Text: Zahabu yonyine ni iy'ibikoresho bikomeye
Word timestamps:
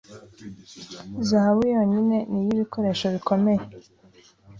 Zahabu 1.27 1.61
yonyine 1.75 2.17
ni 2.31 2.39
iy'ibikoresho 2.41 3.05
bikomeye 3.15 3.63